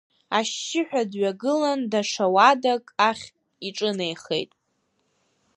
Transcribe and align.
Ашьшьыҳәа 0.37 1.01
дҩагылан 1.11 1.81
даҽа 1.91 2.25
уадак 2.33 2.85
ахь 3.09 3.25
иҿынеихеит. 3.67 4.51